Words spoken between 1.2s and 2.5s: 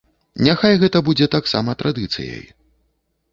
таксама традыцыяй.